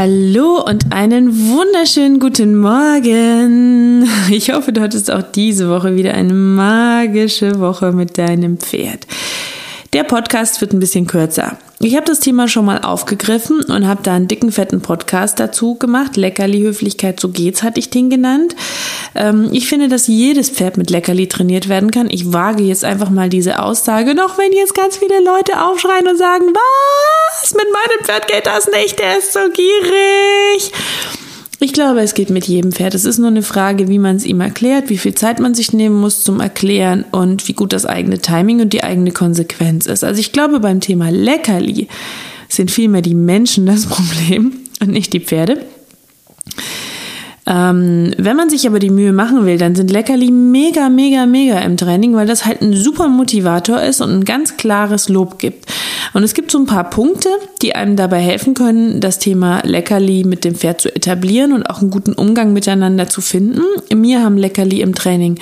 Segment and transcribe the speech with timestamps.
[0.00, 4.08] Hallo und einen wunderschönen guten Morgen.
[4.30, 9.08] Ich hoffe, du hattest auch diese Woche wieder eine magische Woche mit deinem Pferd.
[9.92, 11.58] Der Podcast wird ein bisschen kürzer.
[11.80, 15.74] Ich habe das Thema schon mal aufgegriffen und habe da einen dicken, fetten Podcast dazu
[15.74, 16.16] gemacht.
[16.16, 18.54] Leckerli Höflichkeit, so geht's, hatte ich den genannt.
[19.16, 22.08] Ähm, ich finde, dass jedes Pferd mit Leckerli trainiert werden kann.
[22.08, 26.18] Ich wage jetzt einfach mal diese Aussage, noch wenn jetzt ganz viele Leute aufschreien und
[26.18, 27.17] sagen, was,
[27.54, 30.72] mit meinem Pferd geht das nicht, der ist so gierig.
[31.60, 32.94] Ich glaube, es geht mit jedem Pferd.
[32.94, 35.72] Es ist nur eine Frage, wie man es ihm erklärt, wie viel Zeit man sich
[35.72, 40.04] nehmen muss zum Erklären und wie gut das eigene Timing und die eigene Konsequenz ist.
[40.04, 41.88] Also ich glaube, beim Thema Leckerli
[42.48, 45.64] sind vielmehr die Menschen das Problem und nicht die Pferde.
[47.48, 51.58] Ähm, wenn man sich aber die Mühe machen will, dann sind Leckerli mega, mega, mega
[51.60, 55.64] im Training, weil das halt ein super Motivator ist und ein ganz klares Lob gibt.
[56.12, 57.28] Und es gibt so ein paar Punkte,
[57.62, 61.80] die einem dabei helfen können, das Thema Leckerli mit dem Pferd zu etablieren und auch
[61.80, 63.62] einen guten Umgang miteinander zu finden.
[63.94, 65.38] Mir haben Leckerli im Training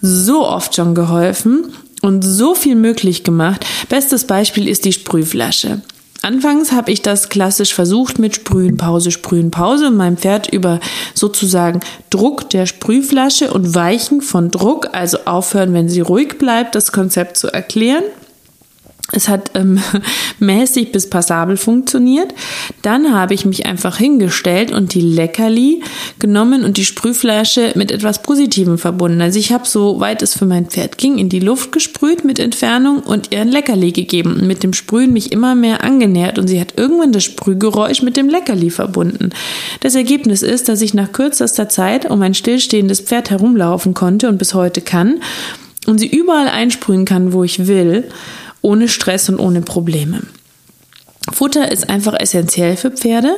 [0.00, 3.64] so oft schon geholfen und so viel möglich gemacht.
[3.88, 5.80] Bestes Beispiel ist die Sprühflasche.
[6.24, 10.80] Anfangs habe ich das klassisch versucht mit Sprühen, Pause, Sprühen, Pause und meinem Pferd über
[11.12, 16.92] sozusagen Druck der Sprühflasche und Weichen von Druck, also aufhören, wenn sie ruhig bleibt, das
[16.92, 18.04] Konzept zu erklären.
[19.14, 19.80] Es hat ähm,
[20.38, 22.34] mäßig bis passabel funktioniert.
[22.82, 25.82] Dann habe ich mich einfach hingestellt und die Leckerli
[26.18, 29.20] genommen und die Sprühflasche mit etwas Positivem verbunden.
[29.20, 32.38] Also ich habe so weit es für mein Pferd ging in die Luft gesprüht mit
[32.38, 36.48] Entfernung und ihr ein Leckerli gegeben und mit dem Sprühen mich immer mehr angenähert und
[36.48, 39.30] sie hat irgendwann das Sprühgeräusch mit dem Leckerli verbunden.
[39.80, 44.38] Das Ergebnis ist, dass ich nach kürzester Zeit um ein stillstehendes Pferd herumlaufen konnte und
[44.38, 45.20] bis heute kann
[45.86, 48.04] und sie überall einsprühen kann, wo ich will
[48.64, 50.22] ohne Stress und ohne Probleme.
[51.32, 53.34] Futter ist einfach essentiell für Pferde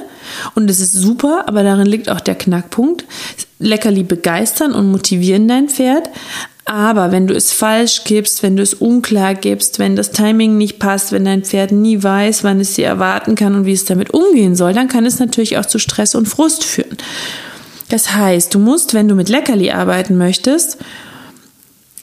[0.55, 3.05] und es ist super, aber darin liegt auch der Knackpunkt.
[3.59, 6.11] Leckerli begeistern und motivieren dein Pferd,
[6.65, 10.81] aber wenn du es falsch gibst, wenn du es unklar gibst, wenn das Timing nicht
[10.81, 14.11] passt, wenn dein Pferd nie weiß, wann es sie erwarten kann und wie es damit
[14.13, 16.97] umgehen soll, dann kann es natürlich auch zu Stress und Frust führen.
[17.89, 20.79] Das heißt, du musst, wenn du mit Leckerli arbeiten möchtest,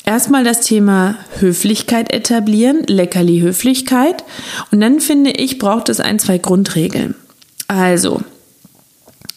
[0.05, 4.23] erstmal das Thema Höflichkeit etablieren, Leckerli Höflichkeit.
[4.71, 7.15] Und dann finde ich, braucht es ein, zwei Grundregeln.
[7.67, 8.21] Also,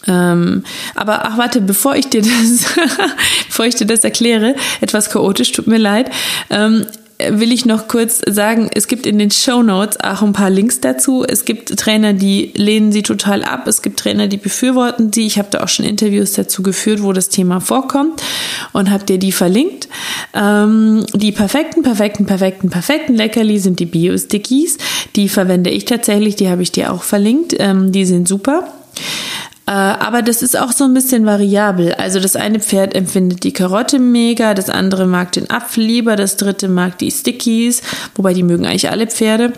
[0.07, 2.67] ähm, aber ach warte, bevor ich dir das,
[3.47, 6.11] bevor ich dir das erkläre, etwas chaotisch, tut mir leid.
[6.51, 6.87] Ähm,
[7.19, 10.81] will ich noch kurz sagen, es gibt in den Show Notes auch ein paar Links
[10.81, 11.25] dazu.
[11.27, 13.67] Es gibt Trainer, die lehnen sie total ab.
[13.67, 15.27] Es gibt Trainer, die befürworten sie.
[15.27, 18.23] Ich habe da auch schon Interviews dazu geführt, wo das Thema vorkommt
[18.73, 19.89] und habe dir die verlinkt.
[20.35, 24.79] Ähm, die perfekten, perfekten, perfekten, perfekten Leckerli sind die Bio-Stickies.
[25.17, 27.57] Die verwende ich tatsächlich, die habe ich dir auch verlinkt.
[27.59, 28.69] Ähm, die sind super.
[29.67, 31.93] Äh, aber das ist auch so ein bisschen variabel.
[31.95, 36.37] Also das eine Pferd empfindet die Karotte mega, das andere mag den Apfel lieber, das
[36.37, 37.83] dritte mag die Stickies,
[38.15, 39.53] wobei die mögen eigentlich alle Pferde.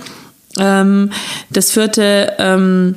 [0.59, 1.11] Ähm,
[1.51, 2.97] das vierte ähm,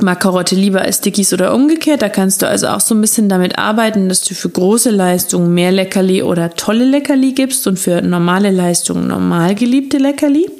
[0.00, 2.02] mag Karotte lieber als Stickies oder umgekehrt.
[2.02, 5.54] Da kannst du also auch so ein bisschen damit arbeiten, dass du für große Leistungen
[5.54, 10.50] mehr Leckerli oder tolle Leckerli gibst und für normale Leistungen normal geliebte Leckerli.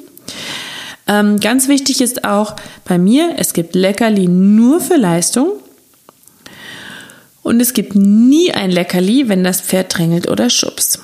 [1.07, 2.55] Ähm, ganz wichtig ist auch
[2.85, 5.53] bei mir, es gibt Leckerli nur für Leistung.
[7.43, 10.99] Und es gibt nie ein Leckerli, wenn das Pferd drängelt oder schubst.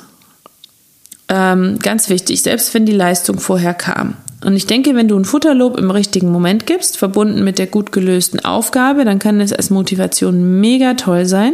[1.29, 4.17] Ähm, ganz wichtig, selbst wenn die Leistung vorher kam.
[4.44, 7.94] Und ich denke, wenn du ein Futterlob im richtigen Moment gibst, verbunden mit der gut
[7.94, 11.53] gelösten Aufgabe, dann kann es als Motivation mega toll sein.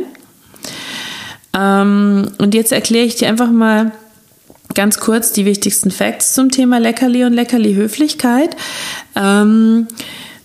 [1.55, 3.91] Ähm, und jetzt erkläre ich dir einfach mal,
[4.79, 8.55] ganz kurz die wichtigsten Facts zum Thema Leckerli und Leckerli-Höflichkeit.
[9.13, 9.87] Ähm,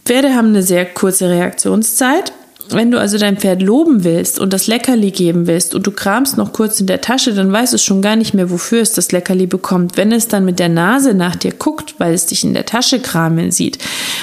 [0.04, 2.32] Pferde haben eine sehr kurze Reaktionszeit
[2.70, 6.38] wenn du also dein Pferd loben willst und das Leckerli geben willst und du kramst
[6.38, 9.12] noch kurz in der Tasche, dann weiß es schon gar nicht mehr, wofür es das
[9.12, 9.96] Leckerli bekommt.
[9.96, 13.00] Wenn es dann mit der Nase nach dir guckt, weil es dich in der Tasche
[13.00, 13.78] kramen sieht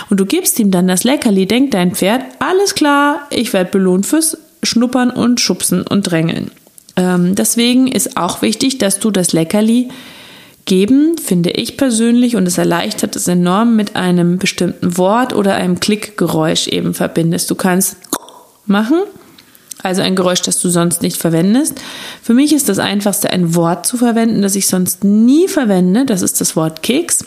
[0.09, 4.05] und du gibst ihm dann das Leckerli, denkt dein Pferd, alles klar, ich werde belohnt
[4.05, 6.51] fürs Schnuppern und Schubsen und Drängeln.
[6.95, 9.89] Ähm, deswegen ist auch wichtig, dass du das Leckerli
[10.65, 15.79] geben, finde ich persönlich, und es erleichtert es enorm, mit einem bestimmten Wort oder einem
[15.79, 17.49] Klickgeräusch eben verbindest.
[17.49, 17.97] Du kannst
[18.65, 19.01] machen.
[19.83, 21.81] Also ein Geräusch, das du sonst nicht verwendest.
[22.21, 26.05] Für mich ist das einfachste, ein Wort zu verwenden, das ich sonst nie verwende.
[26.05, 27.25] Das ist das Wort Keks.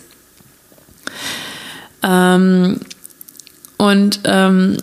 [2.05, 2.79] Ähm,
[3.77, 4.77] und ähm,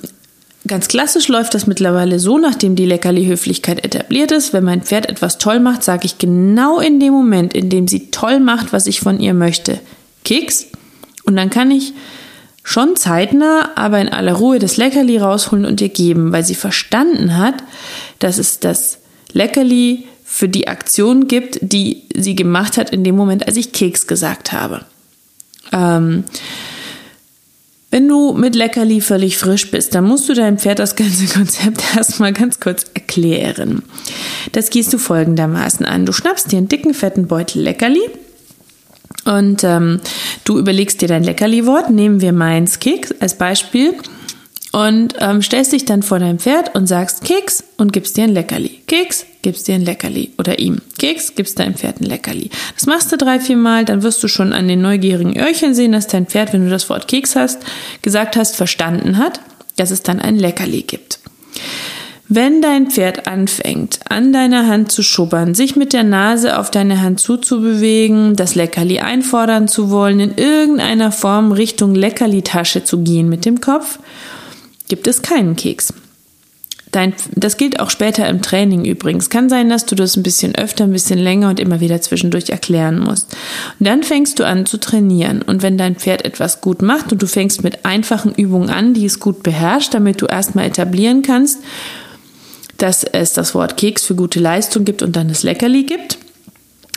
[0.68, 4.54] ganz klassisch läuft das mittlerweile so, nachdem die Leckerli-Höflichkeit etabliert ist.
[4.54, 8.12] Wenn mein Pferd etwas toll macht, sage ich genau in dem Moment, in dem sie
[8.12, 9.80] toll macht, was ich von ihr möchte,
[10.24, 10.68] Keks.
[11.24, 11.94] Und dann kann ich
[12.63, 17.38] schon zeitnah, aber in aller Ruhe das Leckerli rausholen und ihr geben, weil sie verstanden
[17.38, 17.56] hat,
[18.19, 19.00] dass es das
[19.34, 24.07] Leckerli für die Aktion gibt, die sie gemacht hat in dem Moment, als ich Keks
[24.07, 24.86] gesagt habe.
[25.74, 26.24] Ähm,
[27.92, 31.84] wenn du mit Leckerli völlig frisch bist, dann musst du deinem Pferd das ganze Konzept
[31.96, 33.84] erstmal ganz kurz erklären.
[34.54, 36.06] Das gehst du folgendermaßen an.
[36.06, 38.10] Du schnappst dir einen dicken, fetten Beutel Leckerli,
[39.26, 40.00] und ähm,
[40.46, 41.90] du überlegst dir dein Leckerli-Wort.
[41.90, 43.94] Nehmen wir meins Keks als Beispiel.
[44.71, 48.33] Und ähm, stellst dich dann vor dein Pferd und sagst Keks und gibst dir ein
[48.33, 48.81] Leckerli.
[48.88, 50.31] Keks, gibst dir ein Leckerli.
[50.38, 50.81] Oder ihm.
[50.97, 52.50] Keks, gibst deinem Pferd ein Leckerli.
[52.75, 55.91] Das machst du drei, vier Mal, dann wirst du schon an den neugierigen Öhrchen sehen,
[55.91, 57.59] dass dein Pferd, wenn du das Wort Keks hast,
[58.01, 59.41] gesagt hast, verstanden hat,
[59.75, 61.19] dass es dann ein Leckerli gibt.
[62.33, 67.01] Wenn dein Pferd anfängt, an deiner Hand zu schubbern, sich mit der Nase auf deine
[67.01, 73.44] Hand zuzubewegen, das Leckerli einfordern zu wollen, in irgendeiner Form Richtung Leckerli-Tasche zu gehen mit
[73.44, 74.00] dem Kopf,
[74.92, 75.94] gibt es keinen Keks.
[76.92, 79.30] Dein, das gilt auch später im Training übrigens.
[79.30, 82.50] Kann sein, dass du das ein bisschen öfter, ein bisschen länger und immer wieder zwischendurch
[82.50, 83.32] erklären musst.
[83.80, 85.44] Und dann fängst du an zu trainieren.
[85.44, 89.06] Und wenn dein Pferd etwas gut macht und du fängst mit einfachen Übungen an, die
[89.06, 91.60] es gut beherrscht, damit du erstmal etablieren kannst,
[92.78, 96.18] dass es das Wort Keks für gute Leistung gibt und dann das Leckerli gibt.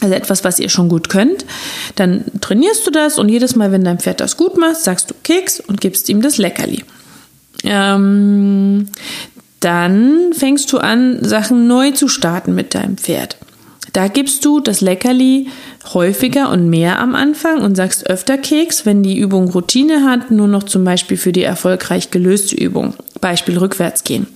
[0.00, 1.46] Also etwas, was ihr schon gut könnt.
[1.94, 5.14] Dann trainierst du das und jedes Mal, wenn dein Pferd das gut macht, sagst du
[5.23, 6.82] Keks und gibst ihm das Leckerli.
[7.64, 8.88] Ähm,
[9.61, 13.38] dann fängst du an, Sachen neu zu starten mit deinem Pferd.
[13.94, 15.46] Da gibst du das Leckerli
[15.93, 20.49] häufiger und mehr am Anfang und sagst öfter Keks, wenn die Übung Routine hat, nur
[20.49, 22.94] noch zum Beispiel für die erfolgreich gelöste Übung.
[23.20, 24.26] Beispiel rückwärts gehen.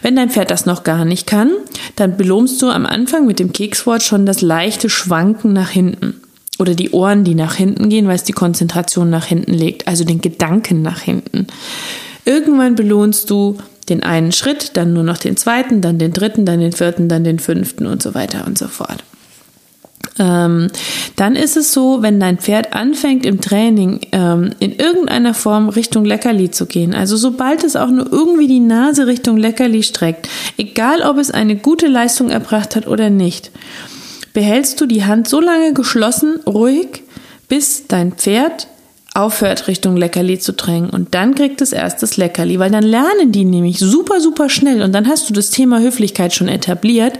[0.00, 1.50] Wenn dein Pferd das noch gar nicht kann,
[1.96, 6.20] dann belohnst du am Anfang mit dem Kekswort schon das leichte Schwanken nach hinten.
[6.58, 10.04] Oder die Ohren, die nach hinten gehen, weil es die Konzentration nach hinten legt, also
[10.04, 11.46] den Gedanken nach hinten.
[12.24, 16.60] Irgendwann belohnst du den einen Schritt, dann nur noch den zweiten, dann den dritten, dann
[16.60, 19.04] den vierten, dann den fünften und so weiter und so fort.
[20.18, 20.68] Ähm,
[21.16, 26.04] dann ist es so, wenn dein Pferd anfängt im Training ähm, in irgendeiner Form Richtung
[26.04, 31.02] Leckerli zu gehen, also sobald es auch nur irgendwie die Nase Richtung Leckerli streckt, egal
[31.02, 33.50] ob es eine gute Leistung erbracht hat oder nicht,
[34.34, 37.02] behältst du die Hand so lange geschlossen, ruhig,
[37.48, 38.68] bis dein Pferd
[39.14, 40.90] aufhört, Richtung Leckerli zu drängen.
[40.90, 44.82] Und dann kriegt es erst das Leckerli, weil dann lernen die nämlich super, super schnell.
[44.82, 47.18] Und dann hast du das Thema Höflichkeit schon etabliert.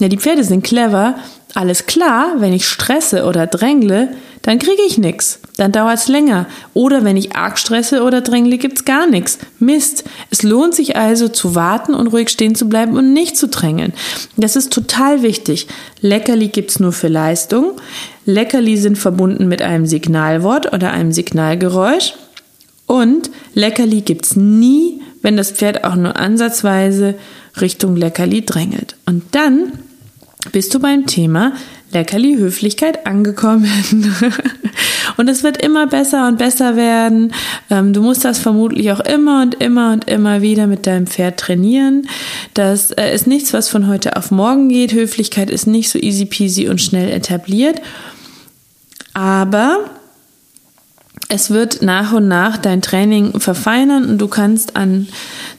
[0.00, 1.14] Ja, die Pferde sind clever.
[1.54, 4.08] Alles klar, wenn ich stresse oder drängle,
[4.42, 5.40] dann kriege ich nichts.
[5.56, 6.46] Dann dauert es länger.
[6.74, 9.38] Oder wenn ich arg stresse oder drängle, gibt's gar nichts.
[9.58, 10.04] Mist.
[10.30, 13.92] Es lohnt sich also zu warten und ruhig stehen zu bleiben und nicht zu drängeln.
[14.36, 15.66] Das ist total wichtig.
[16.00, 17.72] Leckerli gibt's nur für Leistung.
[18.30, 22.14] Leckerli sind verbunden mit einem Signalwort oder einem Signalgeräusch.
[22.86, 27.14] Und Leckerli gibt's nie, wenn das Pferd auch nur ansatzweise
[27.60, 28.96] Richtung Leckerli drängelt.
[29.06, 29.72] Und dann
[30.52, 31.52] bist du beim Thema
[31.92, 33.68] Leckerli Höflichkeit angekommen.
[35.16, 37.32] und es wird immer besser und besser werden.
[37.68, 41.40] Ähm, du musst das vermutlich auch immer und immer und immer wieder mit deinem Pferd
[41.40, 42.06] trainieren.
[42.54, 44.92] Das äh, ist nichts, was von heute auf morgen geht.
[44.92, 47.80] Höflichkeit ist nicht so easy peasy und schnell etabliert.
[49.12, 49.90] Aber
[51.32, 55.06] es wird nach und nach dein Training verfeinern und du kannst an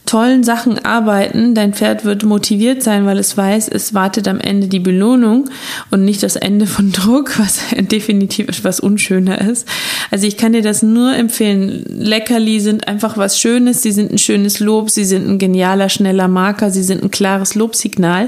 [0.06, 1.56] tollen Sachen arbeiten.
[1.56, 5.50] Dein Pferd wird motiviert sein, weil es weiß, es wartet am Ende die Belohnung
[5.90, 9.66] und nicht das Ende von Druck, was definitiv etwas unschöner ist.
[10.12, 11.86] Also ich kann dir das nur empfehlen.
[11.88, 13.82] Leckerli sind einfach was Schönes.
[13.82, 14.90] Sie sind ein schönes Lob.
[14.90, 16.70] Sie sind ein genialer, schneller Marker.
[16.70, 18.28] Sie sind ein klares Lobsignal.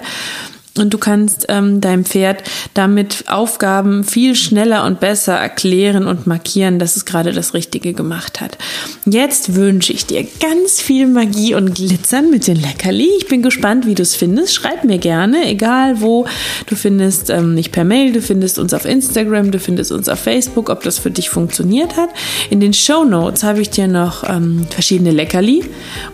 [0.78, 6.80] Und du kannst ähm, deinem Pferd damit Aufgaben viel schneller und besser erklären und markieren,
[6.80, 8.58] dass es gerade das Richtige gemacht hat.
[9.06, 13.10] Jetzt wünsche ich dir ganz viel Magie und Glitzern mit den Leckerli.
[13.20, 14.56] Ich bin gespannt, wie du es findest.
[14.56, 16.26] Schreib mir gerne, egal wo.
[16.66, 20.20] Du findest ähm, nicht per Mail, du findest uns auf Instagram, du findest uns auf
[20.20, 22.10] Facebook, ob das für dich funktioniert hat.
[22.50, 25.64] In den Show Notes habe ich dir noch ähm, verschiedene Leckerli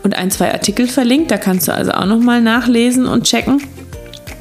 [0.04, 1.32] und ein, zwei Artikel verlinkt.
[1.32, 3.62] Da kannst du also auch nochmal nachlesen und checken.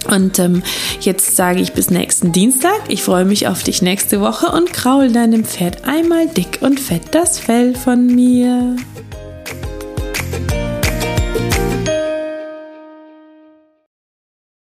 [0.07, 0.63] Und ähm,
[1.01, 2.81] jetzt sage ich bis nächsten Dienstag.
[2.89, 7.03] Ich freue mich auf dich nächste Woche und kraul deinem Pferd einmal dick und fett
[7.13, 8.77] das Fell von mir.